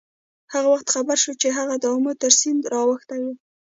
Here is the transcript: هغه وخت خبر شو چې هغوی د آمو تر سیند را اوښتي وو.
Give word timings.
هغه 0.53 0.67
وخت 0.73 0.87
خبر 0.95 1.17
شو 1.23 1.31
چې 1.41 1.47
هغوی 1.57 1.77
د 1.79 1.85
آمو 1.95 2.11
تر 2.21 2.31
سیند 2.39 2.61
را 2.71 2.81
اوښتي 2.87 3.17
وو. 3.21 3.33